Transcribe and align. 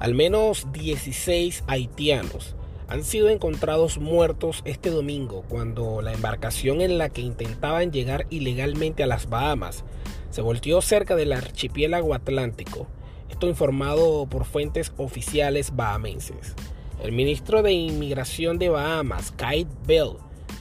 Al 0.00 0.14
menos 0.14 0.66
16 0.72 1.64
haitianos 1.66 2.56
han 2.88 3.04
sido 3.04 3.28
encontrados 3.28 3.98
muertos 3.98 4.62
este 4.64 4.88
domingo 4.88 5.44
cuando 5.46 6.00
la 6.00 6.14
embarcación 6.14 6.80
en 6.80 6.96
la 6.96 7.10
que 7.10 7.20
intentaban 7.20 7.92
llegar 7.92 8.26
ilegalmente 8.30 9.02
a 9.02 9.06
las 9.06 9.28
Bahamas 9.28 9.84
se 10.30 10.40
volteó 10.40 10.80
cerca 10.80 11.16
del 11.16 11.34
archipiélago 11.34 12.14
atlántico. 12.14 12.86
Esto 13.28 13.46
informado 13.46 14.26
por 14.26 14.46
fuentes 14.46 14.90
oficiales 14.96 15.76
bahamenses. 15.76 16.54
El 17.02 17.12
ministro 17.12 17.62
de 17.62 17.72
Inmigración 17.72 18.58
de 18.58 18.70
Bahamas, 18.70 19.32
Kate 19.32 19.68
Bell, 19.86 20.12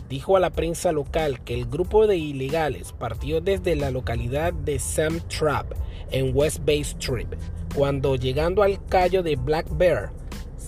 dijo 0.10 0.36
a 0.36 0.40
la 0.40 0.50
prensa 0.50 0.92
local 0.92 1.42
que 1.44 1.54
el 1.54 1.66
grupo 1.66 2.08
de 2.08 2.18
ilegales 2.18 2.94
partió 2.94 3.40
desde 3.40 3.76
la 3.76 3.92
localidad 3.92 4.52
de 4.52 4.80
Sam 4.80 5.22
Trap 5.30 5.74
en 6.12 6.36
West 6.36 6.66
Bay 6.66 6.82
Strip 6.82 7.36
cuando 7.76 8.16
llegando 8.16 8.64
al 8.64 8.84
callo 8.86 9.22
de 9.22 9.36
Black 9.36 9.68
Bear, 9.78 10.12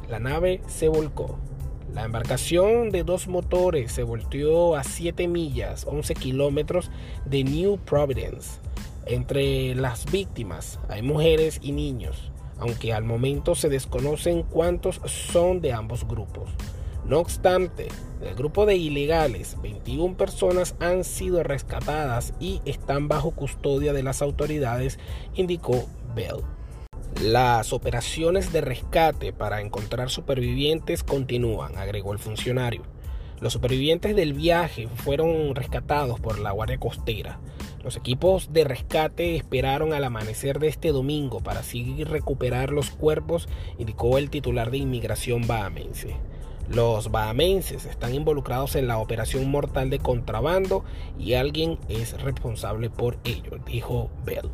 la 0.10 0.20
nave 0.20 0.62
se 0.68 0.88
volcó. 0.88 1.40
La 1.94 2.06
embarcación 2.06 2.90
de 2.90 3.04
dos 3.04 3.28
motores 3.28 3.92
se 3.92 4.04
volteó 4.04 4.76
a 4.76 4.84
7 4.84 5.28
millas, 5.28 5.86
11 5.90 6.14
kilómetros 6.14 6.90
de 7.26 7.44
New 7.44 7.80
Providence. 7.80 8.60
Entre 9.06 9.76
las 9.76 10.10
víctimas 10.10 10.80
hay 10.88 11.02
mujeres 11.02 11.60
y 11.62 11.72
niños, 11.72 12.32
aunque 12.60 12.94
al 12.94 13.04
momento 13.04 13.56
se 13.56 13.68
desconocen 13.68 14.44
cuántos 14.44 15.02
son 15.06 15.60
de 15.60 15.74
ambos 15.74 16.08
grupos. 16.08 16.52
No 17.06 17.20
obstante, 17.20 17.88
del 18.22 18.36
grupo 18.36 18.66
de 18.66 18.76
ilegales, 18.76 19.58
21 19.62 20.16
personas 20.16 20.76
han 20.80 21.04
sido 21.04 21.44
rescatadas 21.44 22.34
y 22.40 22.62
están 22.66 23.08
bajo 23.08 23.32
custodia 23.32 23.94
de 23.94 24.04
las 24.04 24.22
autoridades, 24.22 25.00
indicó 25.34 25.88
Bell. 26.16 26.44
Las 27.22 27.74
operaciones 27.74 28.54
de 28.54 28.62
rescate 28.62 29.34
para 29.34 29.62
encontrar 29.62 30.10
supervivientes 30.10 31.04
continúan, 31.04 31.78
agregó 31.78 32.14
el 32.14 32.20
funcionario. 32.20 32.84
Los 33.42 33.54
supervivientes 33.54 34.16
del 34.16 34.34
viaje 34.34 34.88
fueron 34.88 35.56
rescatados 35.56 36.20
por 36.20 36.40
la 36.40 36.52
Guardia 36.52 36.80
Costera. 36.80 37.40
Los 37.84 37.98
equipos 37.98 38.54
de 38.54 38.64
rescate 38.64 39.36
esperaron 39.36 39.94
al 39.94 40.04
amanecer 40.04 40.60
de 40.60 40.68
este 40.68 40.92
domingo 40.92 41.42
para 41.42 41.62
así 41.62 42.04
recuperar 42.04 42.70
los 42.70 42.92
cuerpos, 42.92 43.50
indicó 43.80 44.20
el 44.20 44.30
titular 44.30 44.70
de 44.70 44.78
inmigración 44.78 45.48
bahamense. 45.48 46.16
Los 46.74 47.12
bahamenses 47.12 47.86
están 47.86 48.16
involucrados 48.16 48.78
en 48.78 48.88
la 48.88 48.98
operación 48.98 49.52
mortal 49.52 49.90
de 49.90 50.00
contrabando 50.00 50.86
y 51.20 51.34
alguien 51.34 51.78
es 51.90 52.22
responsable 52.22 52.90
por 52.90 53.18
ello, 53.26 53.60
dijo 53.66 54.10
Bell. 54.24 54.50